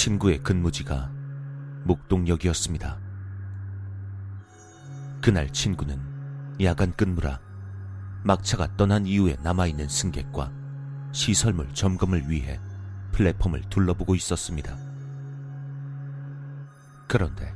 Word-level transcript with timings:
친구의 0.00 0.38
근무지가 0.38 1.12
목동역이었습니다. 1.84 2.98
그날 5.20 5.50
친구는 5.50 6.00
야간 6.62 6.90
근무라 6.92 7.38
막차가 8.24 8.78
떠난 8.78 9.04
이후에 9.04 9.36
남아있는 9.42 9.90
승객과 9.90 10.50
시설물 11.12 11.74
점검을 11.74 12.30
위해 12.30 12.58
플랫폼을 13.12 13.64
둘러보고 13.68 14.14
있었습니다. 14.14 14.74
그런데 17.06 17.52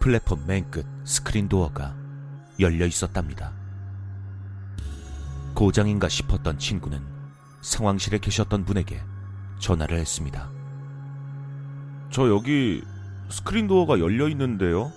플랫폼 0.00 0.46
맨 0.46 0.70
끝 0.70 0.84
스크린 1.06 1.48
도어가 1.48 1.96
열려 2.60 2.84
있었답니다. 2.84 3.54
고장인가 5.54 6.10
싶었던 6.10 6.58
친구는 6.58 7.02
상황실에 7.62 8.18
계셨던 8.18 8.66
분에게 8.66 9.02
전화를 9.60 9.96
했습니다. 9.96 10.50
저 12.14 12.28
여기 12.28 12.80
스크린 13.28 13.66
도어가 13.66 13.98
열려 13.98 14.28
있는데요. 14.28 14.92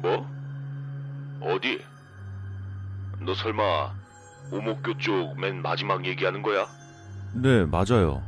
뭐? 0.00 0.26
어디? 1.42 1.84
너 3.20 3.34
설마 3.34 3.92
오목교 4.50 4.96
쪽 4.96 5.38
맨 5.38 5.60
마지막 5.60 6.06
얘기하는 6.06 6.40
거야? 6.40 6.66
네, 7.34 7.66
맞아요. 7.66 8.22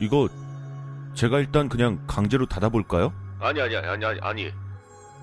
이거 0.00 0.28
제가 1.14 1.38
일단 1.38 1.68
그냥 1.68 2.02
강제로 2.08 2.46
닫아볼까요? 2.46 3.12
아니 3.38 3.60
아니 3.60 3.76
아니 3.76 4.04
아니 4.06 4.20
아니 4.20 4.52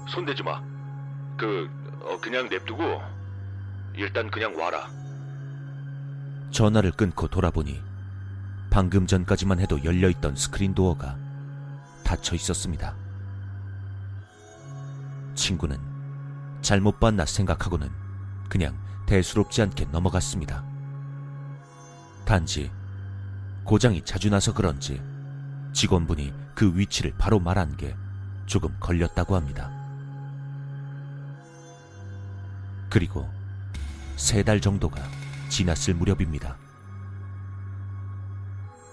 손대지 0.07 0.41
마. 0.41 0.61
그 1.37 1.69
어, 2.03 2.17
그냥 2.21 2.47
냅두고 2.47 3.01
일단 3.97 4.31
그냥 4.31 4.57
와라. 4.57 4.87
전화를 6.51 6.91
끊고 6.91 7.27
돌아보니 7.27 7.81
방금 8.69 9.07
전까지만 9.07 9.59
해도 9.59 9.83
열려 9.83 10.09
있던 10.09 10.37
스크린 10.37 10.73
도어가 10.73 11.17
닫혀 12.09 12.35
있었습니다. 12.37 12.95
친구는 15.35 15.77
잘못 16.59 16.99
봤나 16.99 17.23
생각하고는 17.23 17.87
그냥 18.49 18.75
대수롭지 19.05 19.61
않게 19.61 19.85
넘어갔습니다. 19.91 20.63
단지 22.25 22.71
고장이 23.63 24.03
자주 24.05 24.31
나서 24.31 24.55
그런지 24.55 24.99
직원분이 25.73 26.33
그 26.55 26.75
위치를 26.75 27.13
바로 27.15 27.39
말한 27.39 27.77
게 27.77 27.95
조금 28.47 28.75
걸렸다고 28.79 29.35
합니다. 29.35 29.69
그리고 32.89 33.29
세 34.15 34.41
달 34.41 34.59
정도가 34.59 34.99
지났을 35.49 35.93
무렵입니다. 35.93 36.57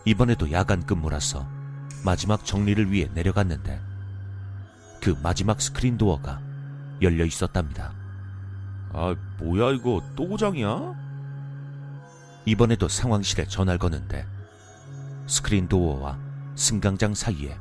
이번에도 0.04 0.52
야간 0.52 0.84
근무라서 0.84 1.55
마지막 2.04 2.44
정리를 2.44 2.90
위해 2.92 3.08
내려갔는데 3.14 3.80
그 5.02 5.16
마지막 5.22 5.60
스크린 5.60 5.98
도어가 5.98 6.40
열려 7.02 7.24
있었답니다. 7.24 7.92
아, 8.92 9.14
뭐야 9.38 9.72
이거 9.72 10.02
또 10.14 10.28
고장이야? 10.28 10.94
이번에도 12.44 12.88
상황실에 12.88 13.46
전화를 13.46 13.78
거는데 13.78 14.26
스크린 15.26 15.68
도어와 15.68 16.18
승강장 16.54 17.14
사이에 17.14 17.58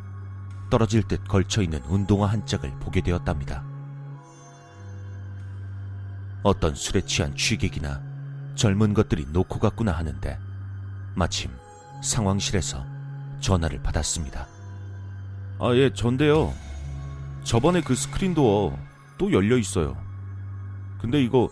떨어질 0.69 1.03
듯 1.03 1.27
걸쳐 1.27 1.61
있는 1.61 1.81
운동화 1.83 2.27
한 2.27 2.45
짝을 2.45 2.71
보게 2.79 3.01
되었답니다. 3.01 3.63
어떤 6.43 6.75
술에 6.75 7.01
취한 7.01 7.35
취객이나 7.35 8.01
젊은 8.55 8.93
것들이 8.93 9.25
놓고 9.31 9.59
갔구나 9.59 9.91
하는데 9.91 10.39
마침 11.15 11.51
상황실에서 12.03 12.94
전화를 13.39 13.81
받았습니다. 13.81 14.47
아, 15.59 15.73
예, 15.73 15.93
전데요. 15.93 16.53
저번에 17.43 17.81
그 17.81 17.95
스크린 17.95 18.33
도어 18.33 18.77
또 19.17 19.31
열려 19.31 19.57
있어요. 19.57 19.95
근데 20.99 21.21
이거 21.21 21.49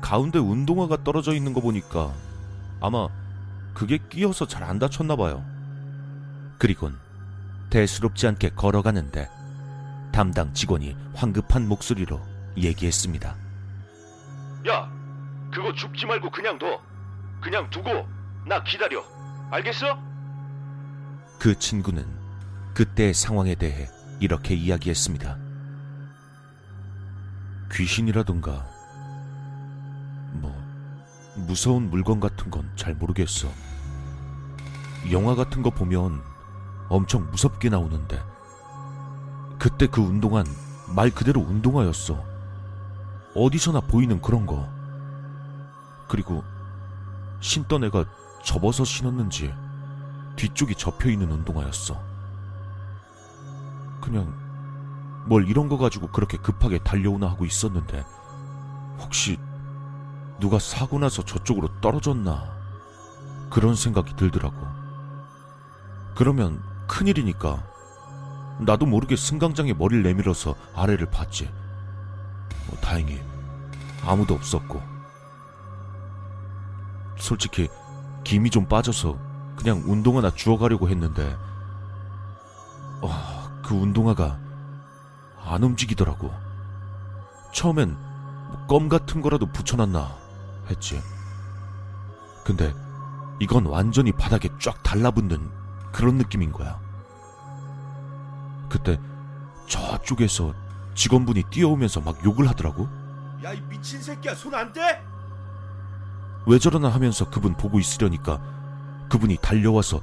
가운데 0.00 0.38
운동화가 0.38 1.04
떨어져 1.04 1.32
있는 1.32 1.52
거 1.52 1.60
보니까 1.60 2.12
아마 2.80 3.08
그게 3.74 3.98
끼어서 4.10 4.46
잘안 4.46 4.78
닫혔나 4.78 5.16
봐요. 5.16 5.44
그리곤 6.58 6.98
대수롭지 7.70 8.26
않게 8.26 8.50
걸어가는데 8.50 9.28
담당 10.12 10.52
직원이 10.52 10.94
황급한 11.14 11.66
목소리로 11.66 12.20
얘기했습니다. 12.58 13.34
야, 14.68 14.92
그거 15.52 15.72
줍지 15.72 16.04
말고 16.06 16.30
그냥 16.30 16.58
둬. 16.58 16.80
그냥 17.40 17.68
두고 17.70 18.06
나 18.46 18.62
기다려. 18.62 19.02
알겠어? 19.50 19.98
그 21.42 21.58
친구는 21.58 22.06
그때의 22.72 23.12
상황에 23.14 23.56
대해 23.56 23.90
이렇게 24.20 24.54
이야기했습니다. 24.54 25.36
귀신이라던가 27.72 28.64
뭐 30.34 30.56
무서운 31.34 31.90
물건 31.90 32.20
같은 32.20 32.48
건 32.48 32.70
잘 32.76 32.94
모르겠어. 32.94 33.48
영화 35.10 35.34
같은 35.34 35.62
거 35.62 35.70
보면 35.70 36.22
엄청 36.88 37.28
무섭게 37.32 37.70
나오는데 37.70 38.22
그때 39.58 39.88
그 39.88 40.00
운동화는 40.00 40.48
말 40.94 41.10
그대로 41.10 41.40
운동화였어. 41.40 42.24
어디서나 43.34 43.80
보이는 43.80 44.22
그런 44.22 44.46
거. 44.46 44.68
그리고 46.08 46.44
신던 47.40 47.82
애가 47.82 48.04
접어서 48.44 48.84
신었는지 48.84 49.52
뒤쪽이 50.36 50.74
접혀 50.74 51.10
있는 51.10 51.30
운동화였어. 51.30 52.00
그냥 54.00 54.34
뭘 55.26 55.48
이런 55.48 55.68
거 55.68 55.78
가지고 55.78 56.08
그렇게 56.08 56.36
급하게 56.36 56.78
달려오나 56.78 57.28
하고 57.28 57.44
있었는데 57.44 58.04
혹시 58.98 59.38
누가 60.40 60.58
사고 60.58 60.98
나서 60.98 61.24
저쪽으로 61.24 61.68
떨어졌나 61.80 62.52
그런 63.50 63.74
생각이 63.74 64.16
들더라고. 64.16 64.56
그러면 66.14 66.62
큰일이니까 66.88 67.62
나도 68.60 68.86
모르게 68.86 69.16
승강장에 69.16 69.74
머리를 69.74 70.02
내밀어서 70.02 70.54
아래를 70.74 71.10
봤지. 71.10 71.50
뭐 72.66 72.78
다행히 72.80 73.20
아무도 74.04 74.34
없었고 74.34 74.82
솔직히 77.16 77.68
김이 78.24 78.50
좀 78.50 78.66
빠져서 78.66 79.31
그냥 79.62 79.80
운동화나 79.86 80.30
주워 80.34 80.58
가려고 80.58 80.88
했는데 80.88 81.36
어, 83.00 83.10
그 83.62 83.74
운동화가 83.74 84.36
안 85.44 85.62
움직이더라고. 85.62 86.32
처음엔 87.52 87.90
뭐 87.92 88.66
껌 88.68 88.88
같은 88.88 89.20
거라도 89.22 89.46
붙여놨나 89.46 90.14
했지. 90.68 91.00
근데 92.44 92.74
이건 93.38 93.66
완전히 93.66 94.12
바닥에 94.12 94.48
쫙 94.60 94.82
달라붙는 94.82 95.50
그런 95.92 96.16
느낌인 96.16 96.52
거야. 96.52 96.78
그때 98.68 99.00
저쪽에서 99.68 100.52
직원분이 100.94 101.44
뛰어오면서 101.50 102.00
막 102.00 102.22
욕을 102.24 102.48
하더라고. 102.48 102.88
야 103.44 103.52
이 103.54 103.60
미친 103.68 104.02
새끼야 104.02 104.34
손 104.34 104.54
안 104.54 104.72
대? 104.72 105.00
왜 106.46 106.58
저러나 106.58 106.88
하면서 106.88 107.28
그분 107.30 107.54
보고 107.54 107.78
있으려니까 107.78 108.40
그분이 109.12 109.36
달려와서 109.42 110.00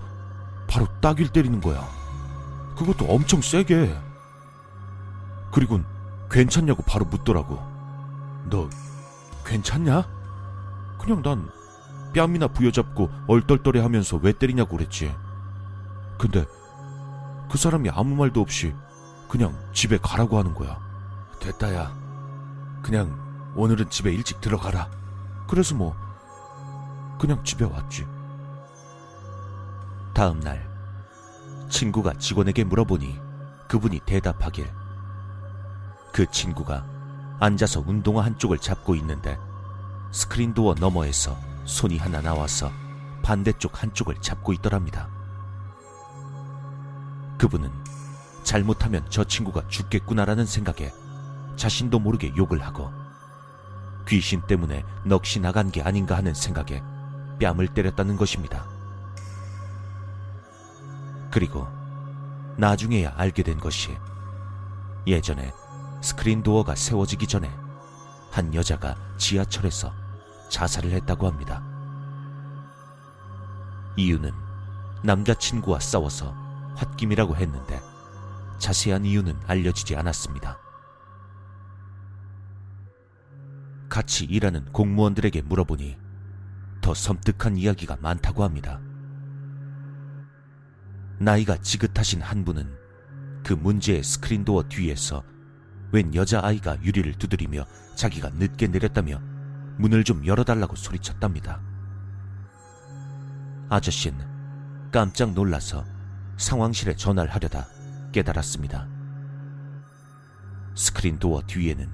바로 0.68 0.86
따귀를 1.02 1.32
때리는 1.32 1.60
거야. 1.62 1.84
그것도 2.78 3.06
엄청 3.06 3.42
세게. 3.42 4.00
그리곤 5.52 5.84
괜찮냐고 6.30 6.84
바로 6.84 7.06
묻더라고. 7.06 7.60
너 8.52 8.70
괜찮냐? 9.44 10.08
그냥 11.00 11.24
난 11.24 11.50
뺨이나 12.14 12.50
부여잡고 12.50 13.10
얼떨떨해 13.26 13.82
하면서 13.82 14.18
왜 14.18 14.32
때리냐고 14.32 14.78
그랬지. 14.78 15.16
근데 16.20 16.46
그 17.50 17.58
사람이 17.58 17.90
아무 17.90 18.14
말도 18.14 18.42
없이 18.42 18.76
그냥 19.28 19.58
집에 19.74 19.98
가라고 19.98 20.38
하는 20.38 20.54
거야. 20.54 20.78
됐다, 21.40 21.74
야. 21.74 21.92
그냥 22.84 23.18
오늘은 23.56 23.90
집에 23.90 24.12
일찍 24.12 24.40
들어가라. 24.40 24.88
그래서 25.48 25.74
뭐, 25.74 25.96
그냥 27.20 27.44
집에 27.44 27.66
왔지. 27.66 28.06
다음 30.20 30.42
날 30.42 30.62
친구가 31.70 32.16
직원에게 32.16 32.66
물어보니 32.66 33.18
그분이 33.70 34.02
대답하길 34.06 34.70
그 36.12 36.30
친구가 36.30 36.86
앉아서 37.40 37.82
운동화 37.88 38.26
한쪽을 38.26 38.58
잡고 38.58 38.96
있는데 38.96 39.40
스크린 40.12 40.54
도어 40.54 40.76
너머에서 40.78 41.38
손이 41.64 42.00
하나 42.00 42.20
나와서 42.20 42.70
반대쪽 43.24 43.82
한쪽을 43.82 44.20
잡고 44.20 44.52
있더랍니다. 44.52 45.08
그분은 47.38 47.72
잘못하면 48.44 49.06
저 49.10 49.24
친구가 49.24 49.70
죽겠구나라는 49.70 50.46
생각에 50.46 50.92
자신도 51.56 51.98
모르게 51.98 52.36
욕을 52.36 52.62
하고 52.62 52.92
귀신 54.06 54.46
때문에 54.48 54.84
넋이 55.06 55.40
나간 55.42 55.72
게 55.72 55.82
아닌가 55.82 56.18
하는 56.18 56.34
생각에 56.34 56.84
뺨을 57.40 57.70
때렸다는 57.70 58.18
것입니다. 58.18 58.79
그리고 61.32 61.68
나중에야 62.58 63.14
알게 63.16 63.44
된 63.44 63.60
것이 63.60 63.96
예전에 65.08 65.52
스크린 66.02 66.44
도어가 66.44 66.76
세워지기 66.76 67.28
전에 67.28 67.50
한 68.32 68.54
여자가 68.54 68.96
지하철에서 69.18 69.94
자살을 70.50 70.92
했다고 70.92 71.28
합니다. 71.28 71.64
이유는 73.96 74.32
남자친구와 75.04 75.80
싸워서 75.80 76.34
홧김이라고 76.76 77.36
했는데 77.36 77.82
자세한 78.60 79.06
이유는 79.06 79.40
알려지지 79.48 79.96
않았습니다. 79.96 80.58
같이 83.90 84.26
일하는 84.26 84.66
공무원들에게 84.72 85.42
물어보니 85.42 85.98
더 86.82 86.94
섬뜩한 86.94 87.58
이야기가 87.58 87.98
많다고 88.00 88.44
합니다. 88.44 88.80
나이가 91.22 91.58
지긋하신 91.58 92.22
한 92.22 92.46
분은 92.46 92.78
그 93.44 93.52
문제의 93.52 94.04
스크린도어 94.04 94.64
뒤에서 94.70 95.22
웬 95.92 96.16
여자아이가 96.16 96.82
유리를 96.82 97.14
두드리며 97.16 97.66
자기가 97.96 98.30
늦게 98.30 98.68
내렸다며 98.68 99.20
문을 99.78 100.06
좀 100.06 100.26
열어달라고 100.26 100.78
소리쳤답니다. 100.78 101.62
아저씨는 103.68 104.90
깜짝 104.92 105.34
놀라서 105.34 105.86
상황실에 106.38 106.96
전화를 106.96 107.34
하려다 107.34 107.68
깨달았습니다. 108.14 108.88
스크린도어 110.76 111.42
뒤에는 111.48 111.90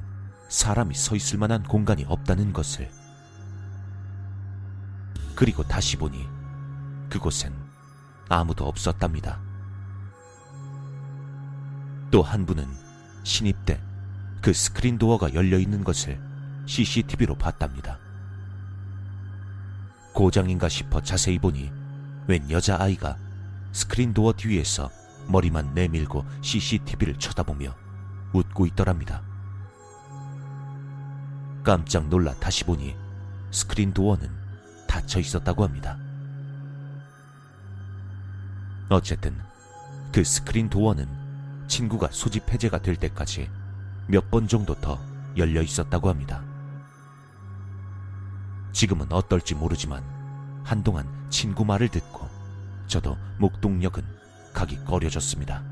사람이 0.49 0.93
서 0.93 1.15
있을 1.15 1.39
만한 1.39 1.63
공간이 1.63 2.05
없다는 2.07 2.53
것을. 2.53 2.91
그리고 5.35 5.63
다시 5.63 5.97
보니 5.97 6.27
그곳엔 7.09 7.64
아무도 8.29 8.67
없었답니다. 8.67 9.39
또 12.11 12.21
한 12.21 12.45
분은 12.45 12.65
신입 13.23 13.65
때 13.65 13.79
그 14.45 14.53
스크린 14.53 14.99
도어가 14.99 15.33
열려 15.33 15.57
있는 15.57 15.83
것을 15.83 16.21
CCTV로 16.67 17.33
봤답니다. 17.35 17.97
고장인가 20.13 20.69
싶어 20.69 21.01
자세히 21.01 21.39
보니 21.39 21.71
웬 22.27 22.51
여자아이가 22.51 23.17
스크린 23.71 24.13
도어 24.13 24.33
뒤에서 24.33 24.91
머리만 25.29 25.73
내밀고 25.73 26.23
CCTV를 26.41 27.17
쳐다보며 27.17 27.75
웃고 28.33 28.67
있더랍니다. 28.67 29.23
깜짝 31.63 32.07
놀라 32.07 32.35
다시 32.35 32.65
보니 32.65 32.95
스크린 33.49 33.95
도어는 33.95 34.29
닫혀 34.87 35.19
있었다고 35.19 35.63
합니다. 35.63 35.97
어쨌든 38.89 39.35
그 40.11 40.23
스크린 40.23 40.69
도어는 40.69 41.07
친구가 41.67 42.09
소집 42.11 42.51
해제가 42.51 42.79
될 42.81 42.95
때까지 42.95 43.49
몇 44.07 44.29
번 44.29 44.47
정도 44.47 44.75
더 44.75 44.99
열려 45.35 45.61
있었다고 45.61 46.09
합니다. 46.09 46.43
지금은 48.71 49.11
어떨지 49.11 49.55
모르지만 49.55 50.03
한동안 50.63 51.07
친구 51.29 51.65
말을 51.65 51.89
듣고 51.89 52.29
저도 52.87 53.17
목동역은 53.39 54.03
가기 54.53 54.83
꺼려졌습니다. 54.85 55.63